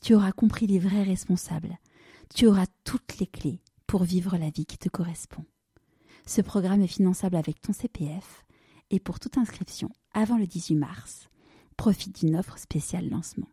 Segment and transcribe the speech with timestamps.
[0.00, 1.78] tu auras compris les vrais responsables,
[2.34, 5.44] tu auras toutes les clés pour vivre la vie qui te correspond.
[6.26, 8.44] Ce programme est finançable avec ton CPF
[8.90, 11.28] et pour toute inscription avant le 18 mars,
[11.76, 13.48] profite d'une offre spéciale lancement.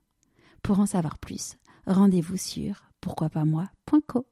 [0.62, 4.28] Pour en savoir plus, rendez-vous sur pourquoipasmoi.co.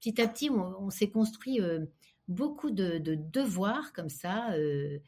[0.00, 1.86] Petit à petit, on, s'est construit euh,
[2.28, 4.98] beaucoup de, devoirs comme ça euh,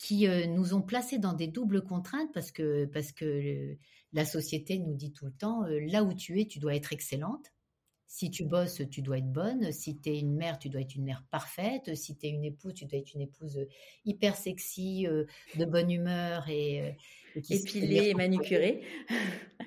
[0.00, 3.76] qui euh, nous ont placés dans des doubles contraintes parce que, parce que
[4.12, 7.52] la société nous dit tout le temps, là où tu es, tu dois être excellente.
[8.12, 9.70] Si tu bosses, tu dois être bonne.
[9.70, 11.94] Si tu es une mère, tu dois être une mère parfaite.
[11.94, 13.68] Si tu es une épouse, tu dois être une épouse euh,
[14.04, 16.90] hyper sexy, euh, de bonne humeur et, euh,
[17.36, 18.82] et épilée et manucurée.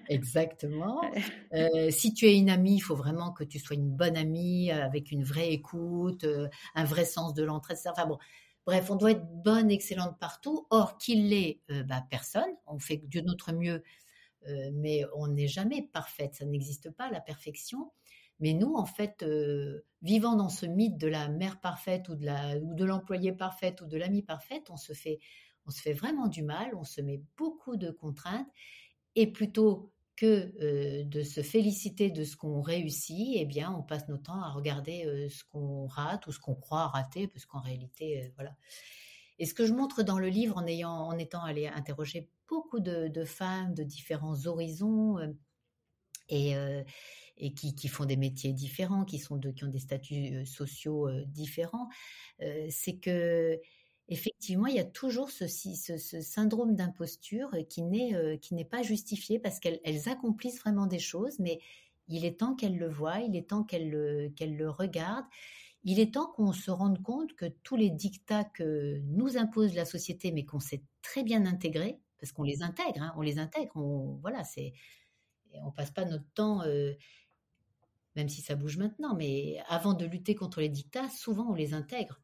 [0.09, 1.00] Exactement.
[1.90, 5.12] si tu es une amie, il faut vraiment que tu sois une bonne amie avec
[5.12, 6.25] une vraie écoute,
[6.75, 7.78] un vrai sens de l'entraide.
[7.86, 8.18] Enfin bon,
[8.66, 10.67] bref, on doit être bonne, excellente partout.
[10.69, 12.56] Or, qu'il l'est, bah, personne.
[12.67, 13.83] On fait de notre mieux,
[14.73, 16.36] mais on n'est jamais parfaite.
[16.36, 17.91] Ça n'existe pas la perfection.
[18.39, 22.25] Mais nous, en fait, euh, vivant dans ce mythe de la mère parfaite ou de
[22.25, 25.19] la ou de l'employé parfaite ou de l'ami parfaite, on se fait
[25.66, 28.50] on se fait vraiment du mal, on se met beaucoup de contraintes
[29.16, 29.94] et plutôt
[30.26, 34.50] euh, de se féliciter de ce qu'on réussit, eh bien, on passe nos temps à
[34.50, 38.56] regarder euh, ce qu'on rate ou ce qu'on croit rater, parce qu'en réalité, voilà.
[39.40, 42.80] Et ce que je montre dans le livre, en ayant, en étant allé interroger beaucoup
[42.80, 45.18] de, femmes de différents horizons,
[46.30, 46.56] et,
[47.56, 51.90] qui, font des métiers différents, qui, sont qui ont des statuts sociaux différents,
[52.70, 53.60] c'est que
[54.14, 59.59] effectivement, il y a toujours ce, syndrome d'imposture qui n'est qui n'est pas justifié parce
[59.59, 61.59] qu'elles accomplissent vraiment des choses, mais
[62.07, 65.25] il est temps qu'elles le voient, il est temps qu'elles le, regardent.
[65.85, 69.84] Il est temps qu'on se rende compte que tous les dictats que nous impose la
[69.84, 73.75] société, mais qu'on sait très bien intégrer, parce qu'on les intègre, hein, on les intègre,
[73.75, 74.44] on, voilà,
[75.56, 76.63] on passe pas notre temps
[78.16, 81.73] même si ça bouge maintenant, mais avant de lutter contre les dictats, souvent on les
[81.73, 82.22] intègre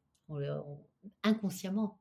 [1.24, 2.00] inconsciemment.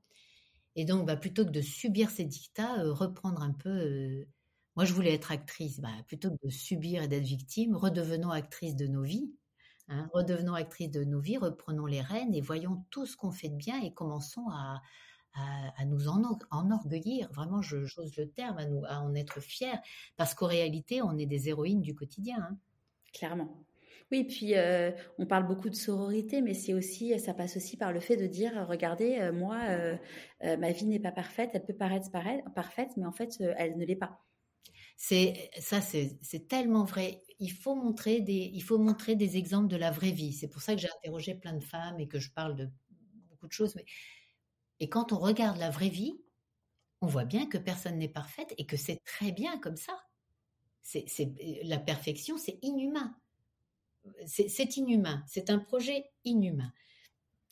[0.76, 3.68] Et donc, bah, plutôt que de subir ces dictats, euh, reprendre un peu.
[3.68, 4.28] Euh,
[4.76, 5.80] moi, je voulais être actrice.
[5.80, 9.32] Bah, plutôt que de subir et d'être victime, redevenons actrice de nos vies.
[9.88, 13.48] Hein, redevenons actrice de nos vies, reprenons les rênes et voyons tout ce qu'on fait
[13.48, 14.82] de bien et commençons à,
[15.34, 17.28] à, nous en, enorgueillir.
[17.32, 19.80] Vraiment, j'ose le terme, à, nous, à en être fiers.
[20.16, 22.38] Parce qu'en réalité, on est des héroïnes du quotidien.
[22.40, 22.58] Hein.
[23.12, 23.64] Clairement.
[24.10, 27.92] Oui, puis euh, on parle beaucoup de sororité, mais c'est aussi, ça passe aussi par
[27.92, 29.96] le fait de dire, regardez, euh, moi, euh,
[30.56, 33.96] ma vie n'est pas parfaite, elle peut paraître parfaite, mais en fait, elle ne l'est
[33.96, 34.24] pas.
[34.96, 37.22] C'est ça, c'est tellement vrai.
[37.38, 40.32] Il faut montrer des, il faut montrer des exemples de la vraie vie.
[40.32, 42.68] C'est pour ça que j'ai interrogé plein de femmes et que je parle de
[43.28, 43.76] beaucoup de choses.
[43.76, 43.84] Mais
[44.80, 46.18] et quand on regarde la vraie vie,
[47.00, 49.92] on voit bien que personne n'est parfaite et que c'est très bien comme ça.
[50.82, 51.04] C'est
[51.64, 53.14] la perfection, c'est inhumain
[54.26, 56.72] c'est inhumain, c'est un projet inhumain.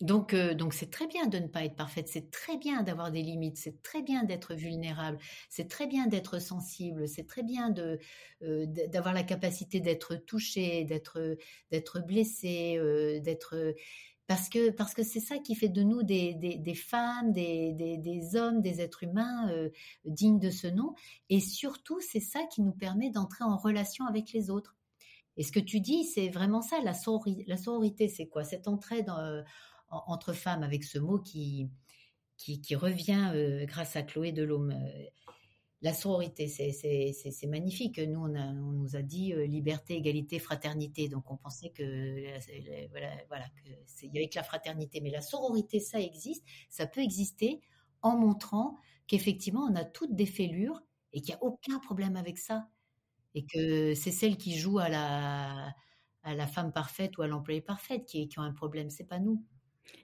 [0.03, 3.11] Donc, euh, donc c'est très bien de ne pas être parfaite, c'est très bien d'avoir
[3.11, 5.19] des limites, c'est très bien d'être vulnérable,
[5.49, 7.99] c'est très bien d'être sensible, c'est très bien de
[8.43, 11.39] euh, d'avoir la capacité d'être touché, d'être
[11.71, 13.75] d'être blessé, euh, d'être
[14.27, 18.37] parce que parce que c'est ça qui fait de nous des, des, femmes, des, des,
[18.37, 19.51] hommes, des êtres humains
[20.05, 20.95] dignes de ce nom,
[21.31, 24.77] et surtout c'est ça qui nous permet d'entrer en relation avec les autres.
[25.37, 26.81] Et ce que tu dis, c'est vraiment ça.
[26.83, 28.45] La, sororité, c'est quoi?
[28.45, 29.43] Cette entraide euh,
[29.91, 31.69] entre femmes avec ce mot qui,
[32.37, 34.71] qui, revient euh, grâce à Chloé Delhomme.
[34.71, 35.05] Euh,
[35.83, 37.99] la sororité, c'est magnifique.
[37.99, 41.09] Nous, on, nous a dit liberté, égalité, fraternité.
[41.09, 43.45] Donc, on pensait que voilà, voilà
[43.99, 45.03] qu'il y avait que la fraternité.
[45.03, 46.45] Mais la sororité, ça existe.
[46.71, 47.61] Ça peut exister
[48.01, 50.81] en montrant qu'effectivement, on a toutes des fêlures
[51.13, 52.69] et qu'il n'y a aucun problème avec ça
[53.37, 55.75] et que c'est celles qui jouent à la,
[56.25, 59.21] à la femme parfaite ou à l'employé parfaite qui, qui ont un problème, c'est pas
[59.21, 59.45] nous.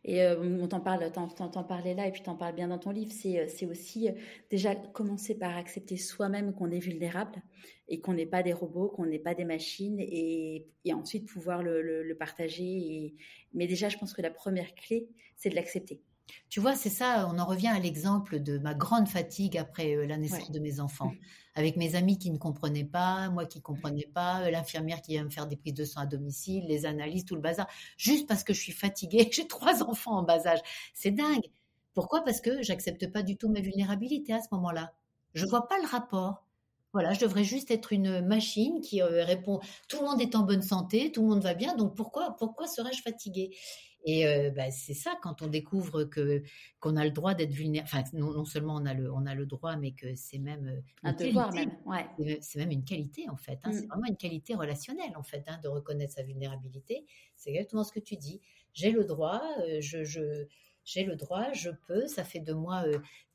[0.05, 1.29] Et euh, on t'en parle, t'en,
[1.65, 3.11] parler là, et puis t'en parles bien dans ton livre.
[3.11, 4.13] C'est, euh, aussi euh,
[4.51, 7.43] déjà commencer par accepter soi-même qu'on est vulnérable
[7.89, 11.63] et qu'on n'est pas des robots, qu'on n'est pas des machines, et, et ensuite pouvoir
[11.63, 12.65] le, le, partager.
[12.65, 13.15] Et...
[13.55, 16.01] Mais déjà, je pense que la première clé, c'est de l'accepter.
[16.49, 20.07] Tu vois, c'est ça, on en revient à l'exemple de ma grande fatigue après euh,
[20.07, 21.13] la naissance de mes enfants.
[21.55, 25.13] Avec mes amis qui ne comprenaient pas, moi qui ne comprenais pas, euh, l'infirmière qui
[25.13, 27.69] vient me faire des prises de sang à domicile, les analyses, tout le bazar.
[27.97, 30.61] Juste parce que je suis fatiguée, j'ai trois enfants en bas âge.
[30.95, 31.51] C'est dingue.
[31.95, 32.25] Pourquoi?
[32.25, 34.95] Parce que j'accepte pas du tout ma vulnérabilité à ce moment-là.
[35.35, 36.47] Je vois pas le rapport.
[36.93, 39.61] Voilà, je devrais juste être une machine qui euh, répond.
[39.89, 42.67] Tout le monde est en bonne santé, tout le monde va bien, donc pourquoi pourquoi
[42.67, 43.57] serais-je fatiguée?
[44.05, 46.43] Et euh, bah, c'est ça quand on découvre que
[46.81, 47.89] qu'on a le droit d'être vulnérable.
[47.91, 51.09] Enfin, non, seulement on a le on a le droit, mais que c'est même euh,
[51.09, 51.73] un devoir même.
[51.87, 52.07] Ouais.
[52.43, 53.59] C'est même une qualité en fait.
[53.65, 53.73] Hein.
[53.73, 53.89] C'est mmh.
[53.89, 57.07] vraiment une qualité relationnelle en fait hein, de reconnaître sa vulnérabilité.
[57.37, 58.43] C'est exactement ce que tu dis.
[58.75, 59.43] J'ai le droit.
[59.81, 60.47] je, je
[60.85, 62.83] j'ai le droit, je peux, ça fait de moi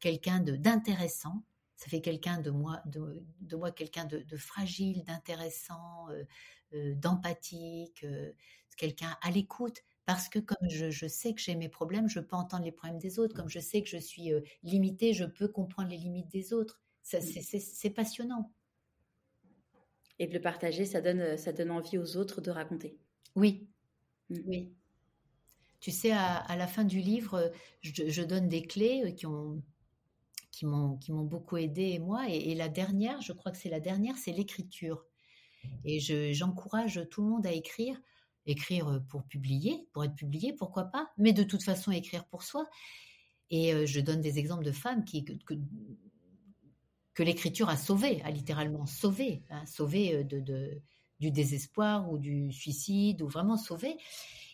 [0.02, 1.44] quelqu'un d'intéressant,
[1.78, 6.08] ça fait quelqu'un de moi, de, moi quelqu'un de, fragile, d'intéressant,
[6.74, 8.06] d'empathique,
[8.76, 9.84] quelqu'un à l'écoute.
[10.06, 13.20] Parce que comme je, sais que j'ai mes problèmes, je peux entendre les problèmes des
[13.20, 13.36] autres.
[13.36, 14.32] Comme je sais que je suis
[14.64, 16.82] limitée, je peux comprendre les limites des autres.
[17.14, 17.20] Mmh.
[17.60, 18.52] C'est passionnant.
[20.20, 22.98] Et de le partager, ça donne, ça donne envie aux autres de raconter.
[23.36, 23.68] Oui,
[24.30, 24.38] mmh.
[24.46, 24.74] oui.
[25.80, 27.52] Tu sais, à, la fin du livre,
[27.82, 29.62] je, donne des clés euh, qui ont
[30.58, 32.28] qui m'ont qui m'ont beaucoup aidé moi.
[32.30, 35.06] Et, la dernière, je crois que c'est la dernière, c'est l'écriture.
[35.86, 36.00] Et
[36.34, 38.00] j'encourage tout le monde à écrire,
[38.46, 42.66] écrire pour publier, pour être publié, pourquoi pas, mais de toute façon écrire pour soi.
[43.50, 45.54] Et euh, je donne des exemples de femmes qui que,
[47.14, 50.82] que l'écriture a sauvé, a littéralement sauvé, hein, sauvé euh, de, de,
[51.20, 53.98] du désespoir ou du suicide, ou vraiment sauvé.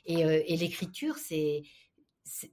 [0.09, 1.63] Euh, et, l'écriture, c'est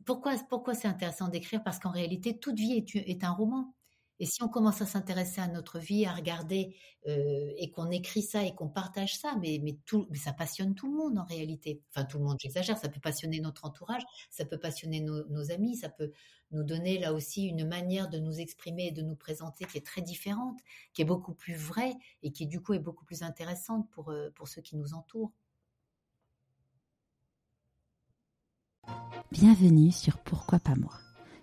[0.04, 1.62] pourquoi pourquoi c'est intéressant d'écrire?
[1.62, 3.74] Parce qu'en réalité, toute vie est, un roman.
[4.18, 6.76] Et si on commence à s'intéresser à notre vie, à regarder
[7.06, 10.96] euh, et qu'on écrit ça et qu'on partage ça, mais, tout, ça passionne tout le
[10.96, 11.82] monde en réalité.
[11.88, 15.50] Enfin, tout le monde, j'exagère, ça peut passionner notre entourage, ça peut passionner nos, nos,
[15.50, 16.12] amis, ça peut
[16.50, 19.86] nous donner là aussi une manière de nous exprimer et de nous présenter qui est
[19.86, 20.58] très différente,
[20.92, 24.30] qui est beaucoup plus vraie et qui du coup est beaucoup plus intéressante pour, euh,
[24.34, 25.32] pour ceux qui nous entourent.
[29.32, 30.90] Bienvenue sur Pourquoi pas moi.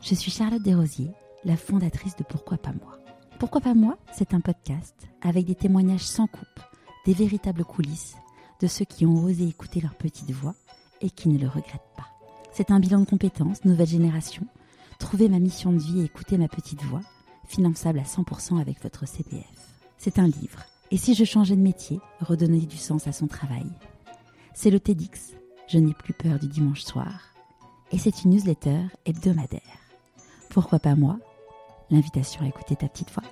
[0.01, 1.13] Je suis Charlotte Desrosiers,
[1.45, 2.99] la fondatrice de Pourquoi pas moi.
[3.39, 6.59] Pourquoi pas moi, c'est un podcast avec des témoignages sans coupe,
[7.05, 8.17] des véritables coulisses
[8.59, 10.53] de ceux qui ont osé écouter leur petite voix
[10.99, 12.09] et qui ne le regrettent pas.
[12.51, 14.45] C'est un bilan de compétences, nouvelle génération,
[14.99, 17.03] trouver ma mission de vie et écouter ma petite voix,
[17.45, 19.45] finançable à 100% avec votre CPF.
[19.97, 20.65] C'est un livre.
[20.91, 23.65] Et si je changeais de métier, redonner du sens à son travail?
[24.53, 25.36] C'est le TEDx,
[25.67, 27.33] je n'ai plus peur du dimanche soir.
[27.91, 29.61] Et c'est une newsletter hebdomadaire.
[30.49, 31.17] Pourquoi pas moi?
[31.89, 33.23] L'invitation à écouter ta petite voix.